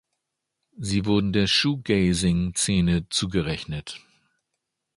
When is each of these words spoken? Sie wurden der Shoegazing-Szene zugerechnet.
Sie 0.79 1.05
wurden 1.05 1.31
der 1.31 1.45
Shoegazing-Szene 1.45 3.07
zugerechnet. 3.09 3.99